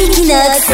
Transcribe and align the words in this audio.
Equinox, 0.00 0.70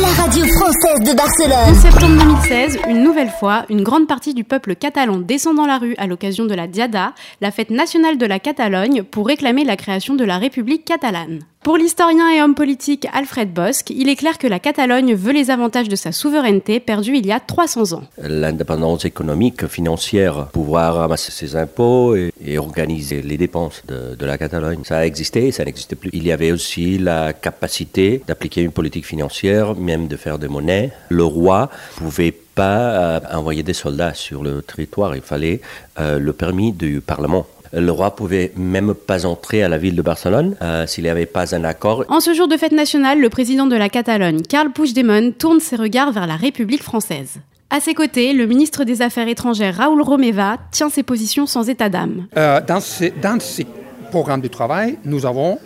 la 0.00 0.08
radio 0.08 0.44
française 0.44 1.00
de 1.08 1.14
Barcelone. 1.14 1.68
En 1.68 1.74
septembre 1.80 2.16
2016, 2.18 2.78
une 2.88 3.04
nouvelle 3.04 3.28
fois, 3.28 3.64
une 3.68 3.82
grande 3.82 4.08
partie 4.08 4.34
du 4.34 4.42
peuple 4.42 4.74
catalan 4.74 5.18
descend 5.18 5.56
dans 5.56 5.66
la 5.66 5.78
rue 5.78 5.94
à 5.98 6.08
l'occasion 6.08 6.46
de 6.46 6.54
la 6.54 6.66
Diada, 6.66 7.12
la 7.40 7.52
fête 7.52 7.70
nationale 7.70 8.18
de 8.18 8.26
la 8.26 8.40
Catalogne, 8.40 9.04
pour 9.04 9.28
réclamer 9.28 9.62
la 9.62 9.76
création 9.76 10.16
de 10.16 10.24
la 10.24 10.38
République 10.38 10.84
catalane. 10.84 11.38
Pour 11.62 11.76
l'historien 11.76 12.30
et 12.30 12.40
homme 12.40 12.54
politique 12.54 13.06
Alfred 13.12 13.52
Bosch, 13.52 13.82
il 13.90 14.08
est 14.08 14.16
clair 14.16 14.38
que 14.38 14.46
la 14.46 14.58
Catalogne 14.58 15.14
veut 15.14 15.34
les 15.34 15.50
avantages 15.50 15.90
de 15.90 15.96
sa 15.96 16.10
souveraineté 16.10 16.80
perdue 16.80 17.18
il 17.18 17.26
y 17.26 17.32
a 17.32 17.38
300 17.38 17.92
ans. 17.92 18.02
L'indépendance 18.16 19.04
économique, 19.04 19.66
financière, 19.66 20.46
pouvoir 20.46 20.94
ramasser 20.94 21.30
ses 21.30 21.56
impôts 21.56 22.16
et, 22.16 22.56
organiser 22.56 23.20
les 23.20 23.36
dépenses 23.36 23.82
de, 23.86 24.14
de, 24.14 24.24
la 24.24 24.38
Catalogne, 24.38 24.84
ça 24.84 24.98
a 24.98 25.04
existé, 25.04 25.52
ça 25.52 25.66
n'existe 25.66 25.96
plus. 25.96 26.08
Il 26.14 26.24
y 26.24 26.32
avait 26.32 26.50
aussi 26.50 26.96
la 26.96 27.34
capacité 27.34 28.22
d'appliquer 28.26 28.62
une 28.62 28.72
politique 28.72 29.04
financière, 29.04 29.76
même 29.76 30.08
de 30.08 30.16
faire 30.16 30.38
des 30.38 30.48
monnaies. 30.48 30.92
Le 31.10 31.24
roi 31.24 31.68
pouvait 31.96 32.32
pas 32.32 33.18
euh, 33.18 33.20
envoyer 33.32 33.62
des 33.62 33.74
soldats 33.74 34.14
sur 34.14 34.42
le 34.42 34.62
territoire, 34.62 35.14
il 35.14 35.22
fallait 35.22 35.60
euh, 35.98 36.18
le 36.18 36.32
permis 36.32 36.72
du 36.72 37.02
Parlement. 37.02 37.46
Le 37.72 37.90
roi 37.90 38.16
pouvait 38.16 38.52
même 38.56 38.94
pas 38.94 39.26
entrer 39.26 39.62
à 39.62 39.68
la 39.68 39.78
ville 39.78 39.94
de 39.94 40.02
Barcelone 40.02 40.56
euh, 40.60 40.86
s'il 40.86 41.04
n'y 41.04 41.10
avait 41.10 41.26
pas 41.26 41.54
un 41.54 41.64
accord. 41.64 42.04
En 42.08 42.20
ce 42.20 42.34
jour 42.34 42.48
de 42.48 42.56
fête 42.56 42.72
nationale, 42.72 43.20
le 43.20 43.28
président 43.28 43.66
de 43.66 43.76
la 43.76 43.88
Catalogne, 43.88 44.42
Carl 44.42 44.70
Puigdemont, 44.72 45.32
tourne 45.32 45.60
ses 45.60 45.76
regards 45.76 46.10
vers 46.10 46.26
la 46.26 46.36
République 46.36 46.82
française. 46.82 47.38
À 47.70 47.78
ses 47.78 47.94
côtés, 47.94 48.32
le 48.32 48.46
ministre 48.46 48.82
des 48.82 49.00
Affaires 49.00 49.28
étrangères, 49.28 49.76
Raoul 49.76 50.02
Romeva, 50.02 50.56
tient 50.72 50.90
ses 50.90 51.04
positions 51.04 51.46
sans 51.46 51.68
état 51.68 51.88
d'âme. 51.88 52.26
Euh, 52.36 52.60
dans, 52.66 52.80
dans 53.22 53.38
ces 53.40 53.66
programmes 54.10 54.40
de 54.40 54.48
travail, 54.48 54.98
nous 55.04 55.24
avons 55.24 55.58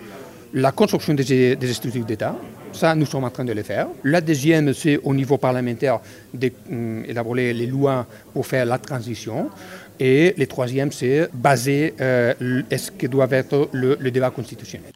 la 0.55 0.71
construction 0.71 1.15
des, 1.15 1.57
des 1.57 1.73
structures 1.73 2.05
d'État, 2.05 2.37
ça, 2.73 2.95
nous 2.95 3.07
sommes 3.07 3.25
en 3.25 3.31
train 3.31 3.45
de 3.45 3.53
le 3.53 3.63
faire. 3.63 3.89
La 4.05 4.21
deuxième, 4.21 4.73
c'est 4.73 4.99
au 5.02 5.15
niveau 5.15 5.37
parlementaire 5.37 6.01
d'élaborer 6.33 7.52
les 7.52 7.66
lois 7.66 8.07
pour 8.33 8.46
faire 8.46 8.65
la 8.65 8.79
transition. 8.79 9.51
Et 9.99 10.35
le 10.37 10.46
troisième, 10.46 10.91
c'est 10.91 11.29
baser 11.33 11.95
euh, 12.01 12.35
ce 12.77 12.91
que 12.91 13.07
doit 13.07 13.29
être 13.30 13.69
le, 13.73 13.96
le 14.01 14.11
débat 14.11 14.30
constitutionnel. 14.30 14.91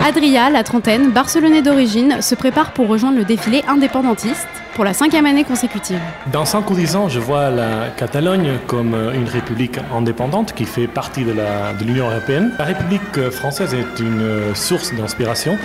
Adria, 0.00 0.50
la 0.50 0.64
trentaine, 0.64 1.10
barcelonais 1.10 1.60
d'origine, 1.62 2.22
se 2.22 2.34
prépare 2.34 2.72
pour 2.72 2.88
rejoindre 2.88 3.18
le 3.18 3.24
défilé 3.24 3.62
indépendantiste 3.68 4.46
pour 4.78 4.84
la 4.84 4.94
cinquième 4.94 5.26
année 5.26 5.42
consécutive. 5.42 5.98
Dans 6.28 6.44
5 6.44 6.70
ou 6.70 6.74
10 6.74 6.94
ans, 6.94 7.08
je 7.08 7.18
vois 7.18 7.50
la 7.50 7.88
Catalogne 7.96 8.60
comme 8.68 8.94
une 9.12 9.28
république 9.28 9.76
indépendante 9.92 10.54
qui 10.54 10.66
fait 10.66 10.86
partie 10.86 11.24
de 11.24 11.84
l'Union 11.84 12.08
européenne. 12.08 12.52
La 12.60 12.64
République 12.64 13.28
française 13.30 13.74
est 13.74 14.00
une 14.00 14.54
source 14.54 14.94
d'inspiration 14.94 15.58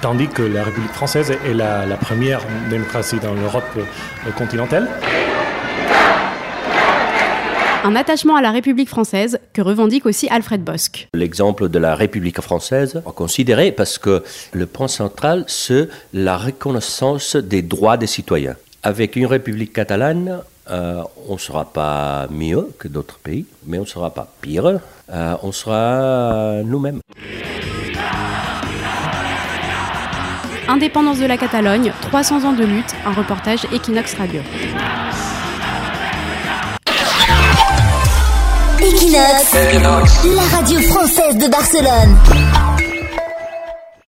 tandis 0.00 0.28
que 0.28 0.40
la 0.40 0.64
République 0.64 0.92
française 0.92 1.30
est 1.32 1.52
la 1.52 1.96
première 2.00 2.40
démocratie 2.70 3.18
dans 3.20 3.34
l'Europe 3.34 3.78
continentale 4.38 4.88
un 7.86 7.94
attachement 7.94 8.34
à 8.34 8.42
la 8.42 8.50
République 8.50 8.88
française 8.88 9.38
que 9.52 9.62
revendique 9.62 10.06
aussi 10.06 10.28
Alfred 10.28 10.64
Bosque. 10.64 11.06
L'exemple 11.14 11.68
de 11.68 11.78
la 11.78 11.94
République 11.94 12.40
française 12.40 13.00
a 13.06 13.12
considéré 13.12 13.70
parce 13.70 13.96
que 13.96 14.24
le 14.52 14.66
point 14.66 14.88
central, 14.88 15.44
c'est 15.46 15.88
la 16.12 16.36
reconnaissance 16.36 17.36
des 17.36 17.62
droits 17.62 17.96
des 17.96 18.08
citoyens. 18.08 18.56
Avec 18.82 19.14
une 19.14 19.26
République 19.26 19.72
catalane, 19.72 20.40
euh, 20.68 21.00
on 21.28 21.34
ne 21.34 21.38
sera 21.38 21.64
pas 21.64 22.26
mieux 22.28 22.68
que 22.76 22.88
d'autres 22.88 23.18
pays, 23.18 23.46
mais 23.64 23.78
on 23.78 23.82
ne 23.82 23.86
sera 23.86 24.10
pas 24.10 24.32
pire, 24.40 24.80
euh, 25.12 25.36
on 25.44 25.52
sera 25.52 26.62
nous-mêmes. 26.64 26.98
Indépendance 30.66 31.20
de 31.20 31.26
la 31.26 31.36
Catalogne, 31.36 31.92
300 32.02 32.42
ans 32.48 32.52
de 32.52 32.64
lutte, 32.64 32.96
un 33.06 33.12
reportage 33.12 33.64
Equinox 33.72 34.14
Radio. 34.14 34.42
Equinox, 39.16 40.24
la 40.24 40.42
radio 40.58 40.78
française 40.82 41.38
de 41.38 41.48
Barcelone. 41.48 42.95